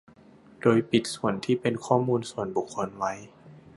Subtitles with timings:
[0.61, 3.13] โดยปิดส่วนที่เป็นข้อมูลส่วนบุคคลไว้